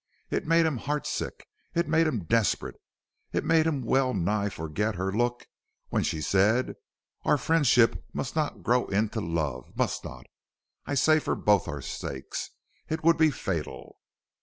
It 0.31 0.47
made 0.47 0.65
him 0.65 0.77
heart 0.77 1.05
sick; 1.05 1.45
it 1.75 1.87
made 1.87 2.07
him 2.07 2.23
desperate; 2.23 2.75
it 3.33 3.45
made 3.45 3.67
him 3.67 3.83
wellnigh 3.83 4.49
forget 4.49 4.95
her 4.95 5.11
look 5.11 5.45
when 5.89 6.01
she 6.01 6.21
said: 6.21 6.73
"Our 7.23 7.37
friendship 7.37 8.03
must 8.11 8.35
not 8.35 8.63
grow 8.63 8.87
into 8.87 9.21
love, 9.21 9.77
must 9.77 10.03
not, 10.03 10.25
I 10.87 10.95
say, 10.95 11.19
for 11.19 11.35
both 11.35 11.67
our 11.67 11.83
sakes. 11.83 12.49
It 12.89 13.03
would 13.03 13.17
be 13.19 13.29
fatal." 13.29 13.99